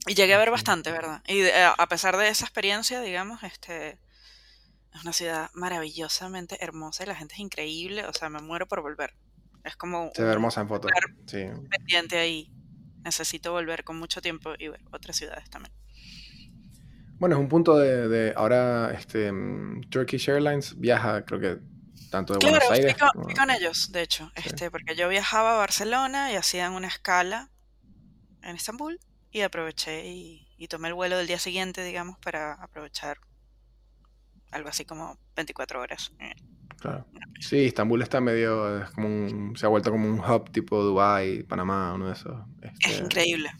Y 0.07 0.15
llegué 0.15 0.33
a 0.33 0.37
ver 0.37 0.51
bastante, 0.51 0.91
¿verdad? 0.91 1.21
Y 1.27 1.39
de- 1.41 1.53
a 1.77 1.87
pesar 1.87 2.17
de 2.17 2.29
esa 2.29 2.45
experiencia, 2.45 3.01
digamos, 3.01 3.43
este, 3.43 3.99
es 4.93 5.01
una 5.03 5.13
ciudad 5.13 5.49
maravillosamente 5.53 6.63
hermosa 6.63 7.03
y 7.03 7.07
la 7.07 7.15
gente 7.15 7.33
es 7.35 7.39
increíble. 7.39 8.05
O 8.05 8.13
sea, 8.13 8.29
me 8.29 8.39
muero 8.41 8.67
por 8.67 8.81
volver. 8.81 9.13
Es 9.63 9.75
como 9.75 10.09
Se 10.15 10.23
ve 10.23 10.31
hermosa 10.31 10.61
en 10.61 10.67
fotos, 10.67 10.91
lugar 10.91 11.15
sí. 11.27 11.45
pendiente 11.69 12.17
ahí. 12.17 12.51
Necesito 13.03 13.51
volver 13.51 13.83
con 13.83 13.97
mucho 13.97 14.21
tiempo 14.21 14.53
y 14.57 14.67
ver 14.69 14.81
otras 14.91 15.15
ciudades 15.17 15.49
también. 15.49 15.73
Bueno, 17.19 17.35
es 17.35 17.41
un 17.41 17.49
punto 17.49 17.77
de, 17.77 18.07
de- 18.07 18.33
ahora 18.35 18.91
este, 18.93 19.31
mm, 19.31 19.89
Turkish 19.89 20.29
Airlines 20.29 20.79
viaja, 20.79 21.25
creo 21.25 21.39
que 21.39 21.59
tanto 22.09 22.33
de 22.33 22.39
Claro, 22.39 22.53
Buenos 22.55 22.67
fui 22.69 22.77
Aires. 22.77 22.97
con, 22.97 23.09
como- 23.09 23.23
fui 23.25 23.33
con 23.33 23.49
ellos, 23.51 23.91
de 23.91 24.01
hecho, 24.01 24.31
Sí. 24.37 24.43
este, 24.45 24.71
porque 24.71 24.95
yo 24.95 25.09
viajaba 25.09 25.55
a 25.55 25.57
Barcelona 25.57 26.31
y 26.31 26.35
hacían 26.35 26.73
una 26.73 26.87
escala 26.87 27.49
en 28.41 28.55
Estambul 28.55 28.99
y 29.31 29.41
aproveché 29.41 30.07
y, 30.07 30.47
y 30.57 30.67
tomé 30.69 30.87
el 30.87 30.93
vuelo 30.93 31.17
del 31.17 31.27
día 31.27 31.39
siguiente, 31.39 31.83
digamos, 31.83 32.17
para 32.19 32.53
aprovechar 32.53 33.19
algo 34.51 34.69
así 34.69 34.85
como 34.85 35.17
24 35.35 35.81
horas. 35.81 36.11
Eh, 36.19 36.33
Claro. 36.79 37.05
Sí, 37.41 37.65
Estambul 37.65 38.01
está 38.01 38.21
medio, 38.21 38.81
es 38.83 38.89
como 38.91 39.07
un- 39.09 39.53
se 39.57 39.65
ha 39.65 39.69
vuelto 39.69 39.91
como 39.91 40.07
un 40.07 40.19
hub 40.19 40.49
tipo 40.49 40.81
Dubai, 40.81 41.43
Panamá, 41.43 41.93
uno 41.93 42.07
de 42.07 42.13
esos. 42.13 42.39
Es 42.61 42.71
este, 42.91 43.03
increíble. 43.03 43.51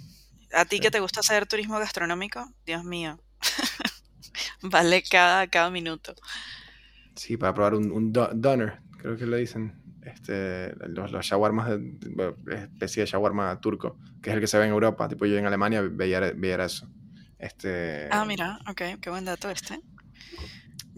¿A 0.54 0.64
ti 0.64 0.78
sí. 0.78 0.82
que 0.82 0.90
te 0.90 1.02
gusta 1.02 1.20
hacer 1.20 1.46
turismo 1.46 1.78
gastronómico? 1.80 2.54
Dios 2.66 2.86
mío. 2.86 3.20
Vale 4.62 5.04
cada, 5.04 5.48
cada 5.48 5.70
minuto. 5.70 6.16
Sí, 7.16 7.36
para 7.38 7.54
probar 7.54 7.76
un, 7.76 7.92
un 7.92 8.14
do- 8.14 8.32
doner, 8.34 8.80
creo 8.98 9.18
que 9.18 9.26
lo 9.26 9.36
dicen. 9.38 9.76
Este, 10.02 10.74
los, 10.88 11.12
los 11.12 11.26
shawarmas, 11.26 11.70
especie 12.48 13.04
de 13.04 13.10
shawarma 13.10 13.60
turco, 13.60 13.98
que 14.24 14.30
es 14.30 14.36
el 14.36 14.40
que 14.42 14.48
se 14.48 14.58
ve 14.58 14.64
en 14.66 14.72
Europa. 14.72 15.08
Tipo, 15.10 15.26
yo 15.26 15.38
en 15.38 15.46
Alemania 15.46 15.82
veía, 15.82 16.20
veía 16.36 16.64
eso. 16.64 16.88
Este, 17.38 18.08
Ah, 18.12 18.24
mira, 18.26 18.60
ok, 18.70 18.82
qué 19.02 19.10
buen 19.10 19.26
dato 19.26 19.50
este. 19.50 19.80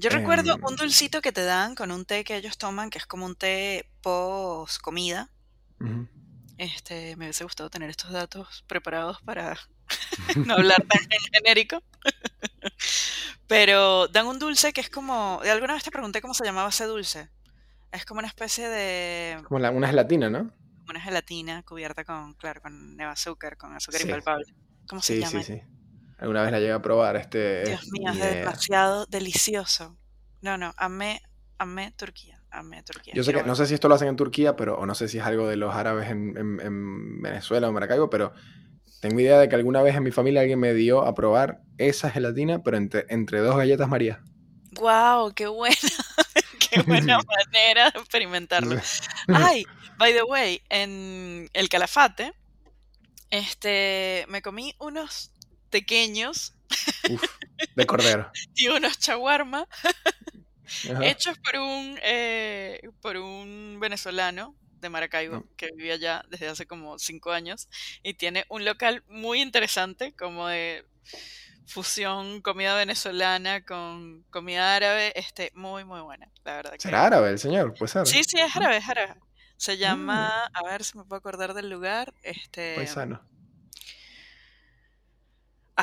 Yo 0.01 0.10
recuerdo 0.10 0.55
Em. 0.55 0.65
un 0.65 0.75
dulcito 0.75 1.22
que 1.22 1.31
te 1.31 1.43
dan 1.43 1.75
con 1.75 1.91
un 1.91 2.05
té 2.05 2.24
que 2.24 2.36
ellos 2.36 2.58
toman, 2.58 2.89
que 2.89 2.98
es 2.98 3.05
como 3.05 3.25
un 3.25 3.36
té 3.36 3.88
post 4.01 4.81
comida. 4.81 5.29
Este, 6.58 7.15
me 7.17 7.25
hubiese 7.25 7.43
gustado 7.43 7.70
tener 7.70 7.89
estos 7.89 8.12
datos 8.12 8.63
preparados 8.67 9.22
para 9.22 9.58
no 10.46 10.53
hablar 10.58 10.84
tan 10.88 11.01
en 11.03 11.20
genérico. 11.34 11.84
Pero 13.48 14.08
dan 14.08 14.27
un 14.27 14.39
dulce 14.39 14.74
que 14.74 14.81
es 14.81 14.89
como. 14.89 15.39
De 15.43 15.51
alguna 15.51 15.74
vez 15.74 15.84
te 15.84 15.91
pregunté 15.91 16.22
cómo 16.22 16.34
se 16.34 16.46
llamaba 16.46 16.70
ese 16.70 16.86
dulce. 16.86 17.29
Es 17.91 18.05
como 18.05 18.20
una 18.20 18.27
especie 18.27 18.70
de. 18.70 19.41
Como 19.48 19.60
la- 19.60 19.72
una 19.72 19.88
gelatina, 19.88 20.29
¿no? 20.29 20.51
como 20.81 20.91
una 20.98 21.01
gelatina 21.01 21.62
cubierta 21.63 22.03
con, 22.03 22.34
claro, 22.34 22.60
con 22.62 22.98
neva 22.98 23.12
azúcar, 23.12 23.55
con 23.55 23.74
azúcar 23.75 24.01
Sí. 24.01 24.08
impalpable. 24.08 24.46
¿Cómo 24.89 25.01
se 25.01 25.13
Sí, 25.13 25.20
llama? 25.22 25.43
sí, 25.43 25.53
sí. 25.53 25.62
Alguna 26.21 26.43
vez 26.43 26.51
la 26.51 26.59
llegué 26.59 26.71
a 26.71 26.81
probar. 26.81 27.15
Este, 27.17 27.63
Dios 27.65 27.87
mío, 27.91 28.11
es 28.11 28.19
eh, 28.19 28.35
demasiado 28.39 29.05
delicioso. 29.07 29.97
No, 30.41 30.57
no, 30.57 30.73
amé, 30.77 31.21
amé 31.57 31.91
Turquía, 31.97 32.41
amé 32.51 32.83
Turquía. 32.83 33.13
Yo 33.15 33.23
sé 33.23 33.33
que, 33.33 33.43
no 33.43 33.55
sé 33.55 33.65
si 33.65 33.73
esto 33.73 33.87
lo 33.89 33.95
hacen 33.95 34.07
en 34.07 34.15
Turquía, 34.15 34.55
pero, 34.55 34.77
o 34.77 34.85
no 34.85 34.95
sé 34.95 35.07
si 35.07 35.17
es 35.17 35.23
algo 35.25 35.47
de 35.47 35.55
los 35.57 35.73
árabes 35.75 36.09
en, 36.09 36.37
en- 36.37 36.59
en 36.61 37.21
Venezuela 37.21 37.67
o 37.67 37.71
Maracaibo, 37.71 38.09
pero 38.09 38.33
tengo 39.01 39.19
idea 39.19 39.39
de 39.39 39.49
que 39.49 39.55
alguna 39.55 39.81
vez 39.81 39.95
en 39.95 40.03
mi 40.03 40.11
familia 40.11 40.41
alguien 40.41 40.59
me 40.59 40.73
dio 40.75 41.03
a 41.03 41.15
probar 41.15 41.61
esa 41.79 42.09
gelatina, 42.11 42.61
pero 42.63 42.77
entre, 42.77 43.05
entre 43.09 43.39
dos 43.39 43.57
galletas 43.57 43.89
María. 43.89 44.21
¡Guau! 44.73 45.33
¡Qué 45.33 45.47
buena! 45.47 45.75
¡Qué 46.69 46.81
buena 46.83 47.17
manera 47.53 47.89
de 47.89 47.99
experimentarlo! 47.99 48.79
Ay, 49.27 49.65
by 49.97 50.13
the 50.13 50.23
way, 50.23 50.61
en 50.69 51.49
el 51.53 51.67
Calafate, 51.67 52.33
este, 53.31 54.25
me 54.29 54.41
comí 54.41 54.75
unos 54.79 55.31
pequeños 55.71 56.53
Uf, 57.09 57.23
de 57.75 57.85
cordero. 57.87 58.31
y 58.55 58.67
unos 58.67 58.99
chaguarma 58.99 59.67
hechos 61.01 61.37
por 61.39 61.59
un, 61.59 61.99
eh, 62.03 62.81
por 63.01 63.17
un 63.17 63.77
venezolano 63.81 64.55
de 64.79 64.89
Maracaibo 64.89 65.35
No. 65.35 65.47
que 65.57 65.69
vivía 65.75 65.93
allá 65.95 66.23
desde 66.29 66.47
hace 66.47 66.65
como 66.65 66.97
cinco 66.99 67.31
años 67.31 67.67
y 68.03 68.13
tiene 68.15 68.45
un 68.49 68.65
local 68.65 69.03
muy 69.07 69.41
interesante 69.41 70.13
como 70.15 70.47
de 70.47 70.85
fusión 71.67 72.41
comida 72.41 72.75
venezolana 72.75 73.63
con 73.63 74.23
comida 74.29 74.75
árabe, 74.75 75.13
este, 75.15 75.51
muy 75.55 75.85
muy 75.85 76.01
buena, 76.01 76.29
la 76.43 76.55
verdad. 76.55 76.73
que- 76.73 76.79
¿Será 76.81 77.05
árabe 77.05 77.29
el 77.29 77.39
señor? 77.39 77.73
Puede 77.75 77.91
ser. 77.91 78.07
Sí, 78.07 78.23
sí, 78.23 78.39
es 78.39 78.55
árabe, 78.55 78.77
es 78.77 78.89
árabe. 78.89 79.15
Se 79.57 79.75
Mm. 79.75 79.79
llama, 79.79 80.45
a 80.51 80.63
ver 80.63 80.83
si 80.83 80.97
me 80.97 81.03
puedo 81.05 81.19
acordar 81.19 81.53
del 81.53 81.69
lugar, 81.69 82.13
este, 82.23 82.75
Paisano. 82.75 83.21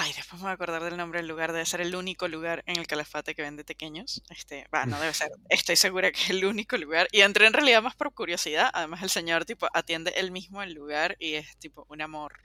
Ay, 0.08 0.14
después 0.16 0.40
me 0.40 0.44
voy 0.44 0.50
a 0.50 0.54
acordar 0.54 0.82
del 0.82 0.96
nombre 0.96 1.18
del 1.20 1.28
lugar, 1.28 1.52
debe 1.52 1.66
ser 1.66 1.82
el 1.82 1.94
único 1.94 2.28
lugar 2.28 2.62
en 2.66 2.78
el 2.78 2.86
Calafate 2.86 3.34
que 3.34 3.42
vende 3.42 3.62
tequeños, 3.62 4.22
este, 4.30 4.66
va, 4.74 4.86
no 4.86 4.98
debe 4.98 5.12
ser, 5.12 5.30
estoy 5.50 5.76
segura 5.76 6.10
que 6.10 6.18
es 6.20 6.30
el 6.30 6.44
único 6.44 6.76
lugar, 6.78 7.08
y 7.12 7.20
entré 7.20 7.46
en 7.46 7.52
realidad 7.52 7.82
más 7.82 7.94
por 7.94 8.12
curiosidad, 8.14 8.70
además 8.72 9.02
el 9.02 9.10
señor, 9.10 9.44
tipo, 9.44 9.68
atiende 9.74 10.12
él 10.16 10.30
mismo 10.30 10.62
el 10.62 10.72
lugar 10.72 11.16
y 11.18 11.34
es, 11.34 11.56
tipo, 11.58 11.86
un 11.88 12.00
amor. 12.00 12.40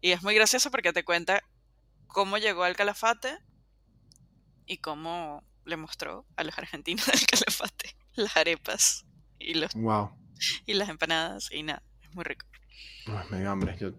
Y 0.00 0.12
es 0.12 0.22
muy 0.22 0.34
gracioso 0.34 0.70
porque 0.70 0.92
te 0.92 1.04
cuenta 1.04 1.42
cómo 2.06 2.38
llegó 2.38 2.62
al 2.62 2.76
Calafate 2.76 3.36
y 4.66 4.78
cómo 4.78 5.42
le 5.64 5.76
mostró 5.76 6.24
a 6.36 6.44
los 6.44 6.56
argentinos 6.56 7.06
del 7.06 7.26
Calafate 7.26 7.96
las 8.14 8.36
arepas 8.36 9.04
y, 9.40 9.54
los, 9.54 9.74
Wow. 9.74 10.12
y 10.66 10.74
las 10.74 10.88
empanadas 10.88 11.50
y 11.50 11.64
nada, 11.64 11.82
es 12.02 12.14
muy 12.14 12.24
rico. 12.24 12.46
Uy, 13.08 13.14
me 13.30 13.40
dio 13.40 13.50
hambre. 13.50 13.76
Yo 13.80 13.92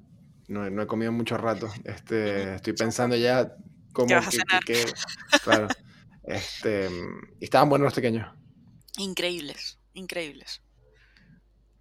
no, 0.50 0.65
he- 0.65 0.72
no 0.72 0.82
he 0.82 0.88
comido 0.88 1.12
mucho 1.12 1.38
rato. 1.38 1.72
Este, 1.86 2.56
estoy 2.56 2.74
pensando 2.74 3.15
ya 3.15 3.56
cómo 3.94 4.08
¿Qué 4.08 4.15
vas 4.15 4.27
a 4.27 4.29
que- 4.32 4.38
cenar? 4.38 4.63
que- 4.65 4.74
que- 4.86 5.39
claro. 5.44 5.68
Este, 6.24 6.89
y 7.39 7.44
estaban 7.46 7.70
buenos 7.70 7.86
los 7.86 7.94
pequeños. 7.94 8.27
Increíbles, 8.98 9.79
increíbles. 9.94 10.62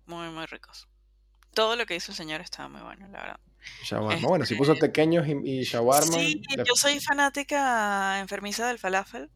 Muy, 0.07 0.29
muy 0.31 0.47
ricos. 0.47 0.89
Todo 1.53 1.77
lo 1.77 1.85
que 1.87 1.97
hizo 1.97 2.13
el 2.13 2.17
señor 2.17 2.41
estaba 2.41 2.69
muy 2.69 2.81
bueno, 2.81 3.09
la 3.09 3.21
verdad. 3.21 3.41
Shawarma. 3.83 4.27
Bueno, 4.29 4.47
si 4.47 4.55
puso 4.55 4.77
pequeños 4.77 5.27
y, 5.27 5.33
y 5.61 5.63
shawarma. 5.65 6.13
Sí, 6.13 6.41
le- 6.57 6.65
yo 6.65 6.75
soy 6.75 7.01
fanática 7.01 8.21
enfermiza 8.21 8.69
del 8.69 8.79
falafel. 8.79 9.31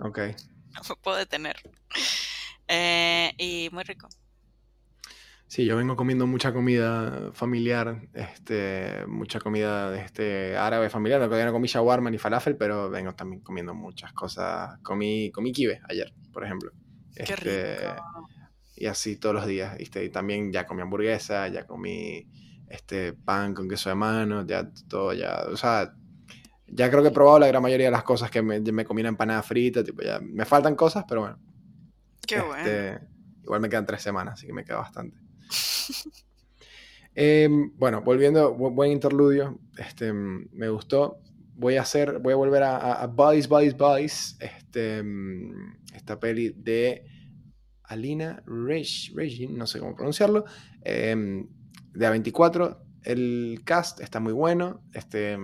Ok. 0.00 0.18
No 0.76 0.82
me 0.90 0.96
puedo 0.96 1.16
detener. 1.16 1.56
Eh, 2.68 3.32
y 3.38 3.70
muy 3.72 3.82
rico. 3.84 4.08
Sí, 5.48 5.64
yo 5.64 5.76
vengo 5.76 5.94
comiendo 5.94 6.26
mucha 6.26 6.52
comida 6.52 7.30
familiar, 7.32 8.08
este, 8.14 9.04
mucha 9.06 9.38
comida 9.38 9.96
este, 10.04 10.56
árabe 10.56 10.90
familiar. 10.90 11.20
No, 11.20 11.26
todavía 11.26 11.46
no 11.46 11.52
comí 11.52 11.68
shawarma 11.68 12.10
ni 12.10 12.18
falafel, 12.18 12.56
pero 12.56 12.90
vengo 12.90 13.14
también 13.14 13.42
comiendo 13.42 13.72
muchas 13.74 14.12
cosas. 14.12 14.78
Comí, 14.82 15.30
comí 15.30 15.52
kibe 15.52 15.80
ayer, 15.88 16.12
por 16.32 16.44
ejemplo. 16.44 16.72
Qué 17.14 17.22
Este, 17.22 17.76
rico. 17.78 18.02
y 18.74 18.86
así 18.86 19.16
todos 19.16 19.36
los 19.36 19.46
días. 19.46 19.78
¿viste? 19.78 20.04
Y 20.04 20.10
también 20.10 20.52
ya 20.52 20.66
comí 20.66 20.82
hamburguesa, 20.82 21.46
ya 21.48 21.64
comí 21.64 22.26
este, 22.68 23.12
pan 23.12 23.54
con 23.54 23.68
queso 23.68 23.88
de 23.88 23.94
mano, 23.94 24.44
ya 24.44 24.68
todo, 24.88 25.12
ya. 25.14 25.44
O 25.48 25.56
sea, 25.56 25.94
ya 26.66 26.90
creo 26.90 27.02
que 27.02 27.08
he 27.10 27.12
probado 27.12 27.38
la 27.38 27.46
gran 27.46 27.62
mayoría 27.62 27.86
de 27.86 27.92
las 27.92 28.02
cosas 28.02 28.32
que 28.32 28.42
me, 28.42 28.58
me 28.60 28.84
comí 28.84 29.00
una 29.02 29.10
empanada 29.10 29.42
frita. 29.44 29.84
Tipo, 29.84 30.02
ya, 30.02 30.18
me 30.20 30.44
faltan 30.44 30.74
cosas, 30.74 31.04
pero 31.08 31.20
bueno. 31.20 31.38
Qué 32.26 32.40
bueno. 32.40 32.56
Este, 32.56 32.98
Igual 33.44 33.60
me 33.60 33.68
quedan 33.68 33.86
tres 33.86 34.02
semanas, 34.02 34.34
así 34.34 34.48
que 34.48 34.52
me 34.52 34.64
queda 34.64 34.78
bastante. 34.78 35.16
Em, 37.14 37.72
bueno, 37.76 38.02
volviendo, 38.02 38.54
bu- 38.56 38.74
buen 38.74 38.92
interludio. 38.92 39.58
Este, 39.78 40.12
me 40.12 40.68
gustó. 40.68 41.18
Voy 41.54 41.76
a 41.76 41.82
hacer, 41.82 42.18
voy 42.18 42.34
a 42.34 42.36
volver 42.36 42.62
a, 42.62 42.76
a, 42.76 43.02
a 43.02 43.06
Buddies, 43.06 43.48
Buddies, 43.48 43.76
Buddies. 43.76 44.36
Este, 44.40 45.02
esta 45.94 46.20
peli 46.20 46.50
de 46.56 47.04
Alina 47.84 48.42
Reg- 48.46 49.14
Regin, 49.14 49.56
no 49.56 49.66
sé 49.66 49.78
cómo 49.80 49.94
pronunciarlo. 49.94 50.44
em, 50.82 51.48
de 51.94 52.06
A24. 52.06 52.82
El 53.02 53.62
cast 53.64 54.00
está 54.00 54.20
muy 54.20 54.32
bueno. 54.32 54.82
Este, 54.92 55.38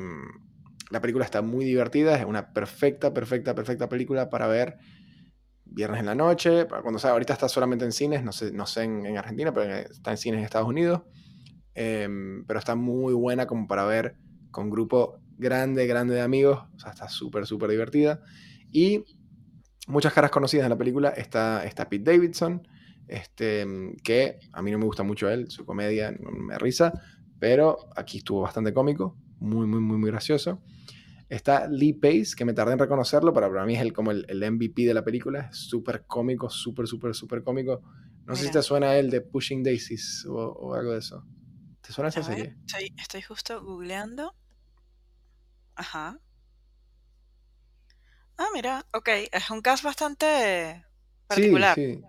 la 0.90 1.00
película 1.00 1.24
está 1.24 1.42
muy 1.42 1.64
divertida. 1.64 2.16
Es 2.18 2.24
una 2.26 2.52
perfecta, 2.52 3.14
perfecta, 3.14 3.54
perfecta 3.54 3.88
película 3.88 4.28
para 4.30 4.46
ver 4.46 4.78
viernes 5.74 6.00
en 6.00 6.06
la 6.06 6.14
noche, 6.14 6.66
cuando 6.66 6.98
sea, 6.98 7.10
ahorita 7.12 7.32
está 7.32 7.48
solamente 7.48 7.84
en 7.84 7.92
cines, 7.92 8.22
no 8.22 8.32
sé, 8.32 8.52
no 8.52 8.66
sé 8.66 8.84
en, 8.84 9.06
en 9.06 9.18
Argentina, 9.18 9.52
pero 9.52 9.74
está 9.74 10.10
en 10.10 10.16
cines 10.16 10.38
en 10.38 10.44
Estados 10.44 10.68
Unidos. 10.68 11.02
Em, 11.74 12.44
pero 12.44 12.58
está 12.58 12.74
muy 12.74 13.14
buena 13.14 13.46
como 13.46 13.66
para 13.66 13.84
ver 13.84 14.16
con 14.50 14.68
grupo 14.70 15.18
grande, 15.38 15.86
grande 15.86 16.14
de 16.14 16.20
amigos. 16.20 16.60
O 16.74 16.78
sea, 16.78 16.92
está 16.92 17.08
súper, 17.08 17.46
súper 17.46 17.70
divertida. 17.70 18.20
Y 18.70 19.04
muchas 19.86 20.12
caras 20.12 20.30
conocidas 20.30 20.64
en 20.64 20.70
la 20.70 20.78
película. 20.78 21.10
Está, 21.10 21.64
está 21.64 21.88
Pete 21.88 22.12
Davidson, 22.12 22.66
este, 23.08 23.66
que 24.02 24.38
a 24.52 24.62
mí 24.62 24.70
no 24.70 24.78
me 24.78 24.84
gusta 24.84 25.02
mucho 25.02 25.28
él, 25.28 25.50
su 25.50 25.64
comedia 25.64 26.14
me 26.18 26.58
risa, 26.58 26.92
pero 27.38 27.76
aquí 27.96 28.18
estuvo 28.18 28.40
bastante 28.40 28.72
cómico, 28.72 29.16
muy, 29.38 29.66
muy, 29.66 29.80
muy, 29.80 29.98
muy 29.98 30.10
gracioso. 30.10 30.60
Está 31.32 31.66
Lee 31.68 31.94
Pace, 31.94 32.34
que 32.36 32.44
me 32.44 32.52
tardé 32.52 32.74
en 32.74 32.78
reconocerlo, 32.78 33.32
pero 33.32 33.48
para 33.50 33.64
mí 33.64 33.74
es 33.74 33.80
el, 33.80 33.92
como 33.92 34.10
el, 34.10 34.26
el 34.28 34.42
MVP 34.42 34.82
de 34.84 34.92
la 34.94 35.02
película. 35.02 35.48
Es 35.50 35.56
súper 35.56 36.04
cómico, 36.06 36.50
súper, 36.50 36.86
súper, 36.86 37.14
súper 37.14 37.42
cómico. 37.42 37.82
No 38.26 38.36
sé 38.36 38.44
si 38.46 38.52
te 38.52 38.62
suena 38.62 38.96
él 38.96 39.10
de 39.10 39.22
Pushing 39.22 39.62
Daisies 39.62 40.26
o, 40.28 40.34
o 40.34 40.74
algo 40.74 40.92
de 40.92 40.98
eso. 40.98 41.24
¿Te 41.80 41.92
suena 41.92 42.10
esa 42.10 42.22
A 42.22 42.28
ver, 42.28 42.38
serie? 42.38 42.56
estoy, 42.66 42.92
estoy 42.96 43.22
justo 43.22 43.62
googleando. 43.62 44.34
Ajá. 45.76 46.18
Ah, 48.38 48.48
mira, 48.54 48.84
ok. 48.92 49.08
Es 49.32 49.50
un 49.50 49.60
cast 49.62 49.84
bastante 49.84 50.84
particular. 51.26 51.76
Sí, 51.76 51.94
sí. 51.94 52.02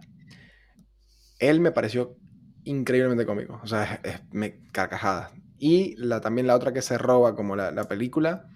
Él 1.40 1.60
me 1.60 1.72
pareció 1.72 2.18
increíblemente 2.64 3.26
cómico. 3.26 3.60
O 3.64 3.68
sea, 3.68 3.84
es, 4.04 4.14
es- 4.14 4.22
me 4.32 4.60
carcajadas. 4.72 5.32
Y 5.58 5.96
la, 5.98 6.22
también 6.22 6.48
la 6.48 6.56
otra 6.56 6.74
que 6.74 6.82
se 6.82 6.98
roba 6.98 7.36
como 7.36 7.56
la, 7.56 7.72
la 7.72 7.88
película 7.88 8.48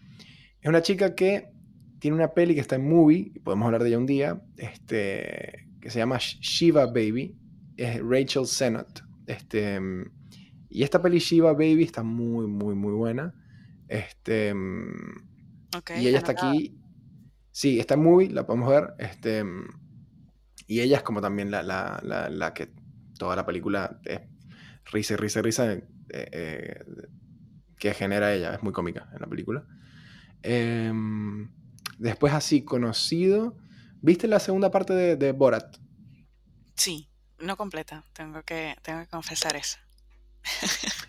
es 0.67 0.69
una 0.69 0.81
chica 0.81 1.15
que 1.15 1.49
tiene 1.99 2.15
una 2.15 2.33
peli 2.33 2.53
que 2.53 2.59
está 2.61 2.75
en 2.75 2.87
movie, 2.89 3.31
y 3.33 3.39
podemos 3.39 3.65
hablar 3.65 3.81
de 3.83 3.89
ella 3.89 3.97
un 3.97 4.05
día, 4.05 4.41
este, 4.57 5.67
que 5.81 5.89
se 5.89 5.99
llama 5.99 6.17
Shiva 6.19 6.85
Baby, 6.87 7.35
es 7.77 8.01
Rachel 8.03 8.45
Sennott. 8.45 9.01
Este, 9.25 9.79
y 10.69 10.83
esta 10.83 11.01
peli 11.01 11.19
Shiva 11.19 11.53
Baby 11.53 11.83
está 11.83 12.03
muy, 12.03 12.47
muy, 12.47 12.75
muy 12.75 12.93
buena. 12.93 13.33
Este, 13.87 14.53
y 16.01 16.07
ella 16.07 16.17
está 16.19 16.33
aquí. 16.33 16.77
Sí, 17.51 17.79
está 17.79 17.93
en 17.95 18.03
movie, 18.03 18.29
la 18.29 18.45
podemos 18.45 18.69
ver. 18.69 18.93
Este, 18.99 19.43
y 20.67 20.81
ella 20.81 20.97
es 20.97 21.03
como 21.03 21.21
también 21.21 21.49
la, 21.49 21.63
la- 21.63 21.99
la- 22.03 22.29
la 22.29 22.53
que 22.53 22.69
toda 23.17 23.35
la 23.35 23.45
película 23.45 23.99
es 24.03 24.19
risa 24.91 25.13
y 25.13 25.17
risa 25.17 25.39
y 25.39 25.41
risa 25.43 25.73
eh, 25.73 25.83
eh, 26.09 26.83
que 27.79 27.93
genera 27.93 28.33
ella. 28.33 28.53
Es 28.55 28.61
muy 28.63 28.73
cómica 28.73 29.09
en 29.13 29.21
la 29.21 29.27
película. 29.27 29.65
Em, 30.43 31.49
después, 31.97 32.33
así 32.33 32.63
conocido. 32.63 33.57
¿Viste 34.01 34.27
la 34.27 34.39
segunda 34.39 34.71
parte 34.71 34.93
de, 34.93 35.15
de 35.15 35.31
Borat? 35.31 35.77
Sí, 36.75 37.09
no 37.39 37.57
completa, 37.57 38.03
tengo 38.13 38.43
que, 38.43 38.75
tengo 38.83 39.01
que 39.01 39.07
confesar 39.07 39.55
eso. 39.55 39.77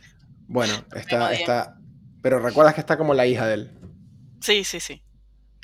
Bueno, 0.48 0.72
está, 0.94 1.32
está. 1.34 1.78
Pero 2.22 2.38
recuerdas 2.40 2.74
que 2.74 2.80
está 2.80 2.96
como 2.96 3.12
la 3.14 3.26
hija 3.26 3.46
de 3.46 3.54
él. 3.54 3.78
Sí, 4.40 4.64
sí, 4.64 4.80
sí. 4.80 5.02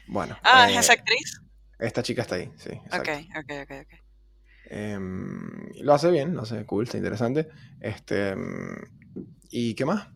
Bueno, 0.06 0.36
Ah, 0.42 0.68
eh, 0.68 0.74
¿es 0.74 0.80
esa 0.80 0.92
actriz? 0.92 1.40
esta 1.78 2.02
chica 2.02 2.22
está 2.22 2.34
ahí, 2.36 2.52
sí. 2.56 2.70
Ok, 2.70 3.08
exacto. 3.08 3.12
ok, 3.40 3.52
ok, 3.62 3.70
ok. 3.82 4.00
Em, 4.66 5.68
lo 5.80 5.94
hace 5.94 6.10
bien, 6.10 6.34
lo 6.34 6.42
hace 6.42 6.64
cool, 6.66 6.84
está 6.84 6.98
interesante. 6.98 7.48
Este, 7.80 8.30
em, 8.30 8.76
¿Y 9.50 9.74
qué 9.74 9.84
más? 9.84 10.08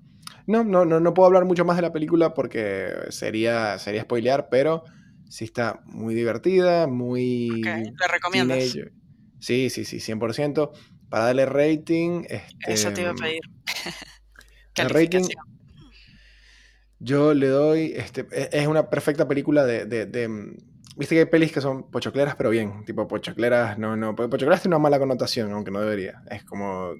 No, 0.48 0.64
no, 0.64 0.86
no, 0.86 0.98
no 0.98 1.12
puedo 1.12 1.26
hablar 1.26 1.44
mucho 1.44 1.64
más 1.66 1.76
de 1.76 1.82
la 1.82 1.92
película 1.92 2.32
porque 2.32 2.90
sería, 3.10 3.78
sería 3.78 4.02
spoilear, 4.02 4.48
pero 4.50 4.82
sí 5.28 5.44
está 5.44 5.82
muy 5.84 6.14
divertida, 6.14 6.86
muy 6.86 7.52
Ok, 7.60 7.96
¿la 8.00 8.06
recomiendas? 8.08 8.58
teenager. 8.58 8.92
Sí, 9.38 9.68
sí, 9.68 9.84
sí, 9.84 10.00
100%. 10.00 10.72
Para 11.10 11.26
darle 11.26 11.44
rating, 11.44 12.24
este, 12.30 12.72
Eso 12.72 12.90
te 12.92 13.02
iba 13.02 13.10
a 13.10 13.14
pedir. 13.14 13.42
el 14.76 14.88
rating, 14.90 15.28
yo 16.98 17.34
le 17.34 17.48
doy, 17.48 17.92
este, 17.94 18.26
e- 18.32 18.48
es 18.52 18.66
una 18.66 18.88
perfecta 18.90 19.28
película 19.28 19.64
de, 19.66 19.84
de- 19.84 20.06
de, 20.06 20.28
mm, 20.28 20.56
viste 20.96 21.14
que 21.14 21.20
hay 21.20 21.26
pelis 21.26 21.52
que 21.52 21.60
son 21.60 21.90
pochocleras, 21.90 22.36
pero 22.36 22.50
bien, 22.50 22.84
tipo 22.86 23.06
pochocleras, 23.06 23.78
no, 23.78 23.96
no, 23.96 24.16
pochocleras 24.16 24.62
tiene 24.62 24.76
una 24.76 24.82
mala 24.82 24.98
connotación, 24.98 25.52
aunque 25.52 25.70
no 25.70 25.80
debería. 25.80 26.22
Es 26.30 26.42
como, 26.44 26.94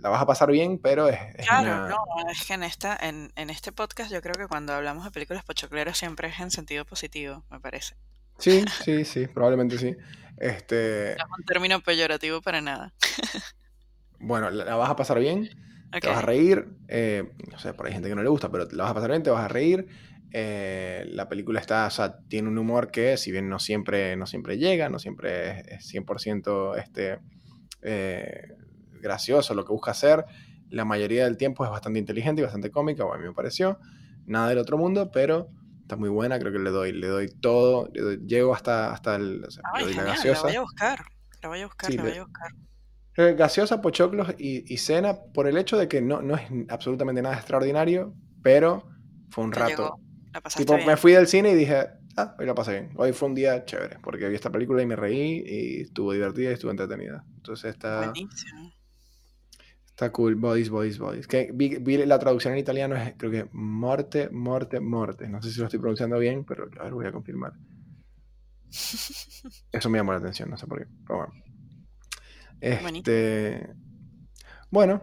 la 0.00 0.08
vas 0.10 0.22
a 0.22 0.26
pasar 0.26 0.50
bien, 0.50 0.78
pero 0.78 1.08
es, 1.08 1.18
es 1.36 1.46
Claro, 1.46 1.76
una... 1.76 1.88
no, 1.88 1.96
es 2.30 2.44
que 2.46 2.54
en, 2.54 2.62
esta, 2.62 2.96
en, 3.00 3.32
en 3.36 3.50
este 3.50 3.72
podcast 3.72 4.10
yo 4.12 4.20
creo 4.22 4.36
que 4.36 4.46
cuando 4.48 4.72
hablamos 4.74 5.04
de 5.04 5.10
películas 5.10 5.44
pochocleras 5.44 5.98
siempre 5.98 6.28
es 6.28 6.38
en 6.40 6.50
sentido 6.50 6.84
positivo, 6.84 7.44
me 7.50 7.60
parece. 7.60 7.96
Sí, 8.38 8.64
sí, 8.84 9.04
sí, 9.04 9.26
probablemente 9.28 9.78
sí. 9.78 9.96
Este, 10.36 11.14
No 11.18 11.24
es 11.24 11.30
un 11.38 11.44
término 11.44 11.80
peyorativo 11.80 12.40
para 12.42 12.60
nada. 12.60 12.94
bueno, 14.18 14.50
la, 14.50 14.64
la 14.64 14.76
vas 14.76 14.90
a 14.90 14.96
pasar 14.96 15.18
bien, 15.18 15.48
te 16.00 16.06
vas 16.08 16.18
a 16.18 16.22
reír, 16.22 16.66
eh, 16.88 17.32
no 17.50 17.58
sé, 17.58 17.74
por 17.74 17.86
ahí 17.86 17.90
hay 17.90 17.94
gente 17.94 18.08
que 18.08 18.14
no 18.14 18.22
le 18.22 18.28
gusta, 18.28 18.50
pero 18.50 18.66
la 18.72 18.84
vas 18.84 18.92
a 18.92 18.94
pasar 18.94 19.10
bien, 19.10 19.22
te 19.22 19.30
vas 19.30 19.44
a 19.44 19.48
reír. 19.48 19.86
eh, 20.32 21.04
la 21.08 21.28
película 21.28 21.60
está, 21.60 21.86
o 21.86 21.90
sea, 21.90 22.18
tiene 22.28 22.48
un 22.48 22.58
humor 22.58 22.90
que, 22.90 23.16
si 23.16 23.32
bien 23.32 23.48
no 23.48 23.58
siempre, 23.58 24.16
no 24.16 24.26
siempre 24.26 24.58
llega, 24.58 24.88
no 24.88 24.98
siempre 24.98 25.60
es, 25.60 25.66
es 25.68 25.86
100% 25.86 26.76
este, 26.78 27.18
eh, 27.82 28.44
gracioso 29.00 29.54
lo 29.54 29.64
que 29.64 29.72
busca 29.72 29.90
hacer, 29.92 30.24
la 30.68 30.84
mayoría 30.84 31.24
del 31.24 31.36
tiempo 31.36 31.64
es 31.64 31.70
bastante 31.70 31.98
inteligente 31.98 32.42
y 32.42 32.44
bastante 32.44 32.70
cómica, 32.70 33.04
o 33.04 33.12
a 33.14 33.18
mí 33.18 33.24
me 33.24 33.32
pareció. 33.34 33.80
Nada 34.26 34.48
del 34.50 34.58
otro 34.58 34.78
mundo, 34.78 35.10
pero 35.10 35.52
está 35.82 35.96
muy 35.96 36.08
buena, 36.08 36.38
creo 36.38 36.52
que 36.52 36.58
le 36.60 36.70
doy, 36.70 36.92
le 36.92 37.08
doy 37.08 37.28
todo, 37.40 37.88
le 37.92 38.00
doy- 38.02 38.20
llego 38.26 38.54
hasta, 38.54 38.92
hasta 38.92 39.16
el, 39.16 39.44
o 39.44 39.50
sea, 39.50 39.64
Ay, 39.72 39.86
doy 39.86 39.94
la 39.94 40.04
genial, 40.04 40.30
la 40.30 40.40
gaseosa. 40.42 40.42
voy 40.42 40.54
a 40.56 40.60
buscar. 40.60 41.02
La 41.42 41.48
voy 41.48 41.60
a 41.62 41.66
buscar, 41.66 41.90
Sí, 41.90 41.96
la 41.96 42.02
voy 42.04 42.16
a 42.16 42.20
buscar. 42.24 42.50
Eh, 43.16 43.34
Gaseosa, 43.36 43.82
pochoclos 43.82 44.28
y, 44.38 44.72
y 44.72 44.76
cena 44.78 45.18
por 45.34 45.46
el 45.46 45.56
hecho 45.58 45.76
de 45.76 45.88
que 45.88 46.00
no, 46.00 46.22
no 46.22 46.36
es 46.36 46.42
absolutamente 46.68 47.22
nada 47.22 47.36
extraordinario, 47.36 48.16
pero 48.42 48.88
fue 49.28 49.44
un 49.44 49.52
Te 49.52 49.62
rato. 49.62 49.90
llegó, 49.90 50.00
la 50.32 50.40
pasaste 50.40 50.74
Tipo, 50.74 50.78
bien. 50.78 50.88
me 50.88 50.96
fui 50.96 51.12
del 51.12 51.28
cine 51.28 51.52
y 51.52 51.54
dije, 51.56 51.88
ah, 52.16 52.36
hoy 52.38 52.46
la 52.46 52.54
pasé 52.54 52.72
bien. 52.72 52.92
Hoy 52.96 53.12
fue 53.12 53.28
un 53.28 53.34
día 53.34 53.64
chévere, 53.64 53.98
porque 54.02 54.28
vi 54.28 54.34
esta 54.36 54.50
película 54.52 54.82
y 54.82 54.86
me 54.86 54.96
reí 54.96 55.42
y 55.46 55.82
estuvo 55.82 56.12
divertida 56.12 56.50
y 56.50 56.54
estuvo 56.54 56.70
entretenida. 56.72 57.26
Entonces 57.36 57.72
está, 57.72 58.20
Buenísimo. 58.24 58.72
Está 60.00 60.12
cool. 60.12 60.34
Bodies, 60.34 60.70
bodies, 60.70 60.98
bodies. 60.98 61.26
Que 61.26 61.50
vi, 61.52 61.76
vi 61.76 61.98
la 62.06 62.18
traducción 62.18 62.54
en 62.54 62.60
italiano, 62.60 62.96
es 62.96 63.14
creo 63.18 63.30
que 63.30 63.48
morte, 63.52 64.30
morte, 64.30 64.80
morte. 64.80 65.28
No 65.28 65.42
sé 65.42 65.50
si 65.50 65.58
lo 65.60 65.66
estoy 65.66 65.78
pronunciando 65.78 66.18
bien, 66.18 66.44
pero 66.44 66.70
a 66.80 66.84
ver, 66.84 66.94
voy 66.94 67.06
a 67.06 67.12
confirmar. 67.12 67.52
Eso 69.72 69.90
me 69.90 69.98
llamó 69.98 70.12
la 70.12 70.18
atención, 70.18 70.48
no 70.48 70.56
sé 70.56 70.66
por 70.66 70.78
qué. 70.78 70.86
Pero 71.06 71.18
bueno. 71.18 71.32
Este, 72.62 73.74
bueno, 74.70 75.02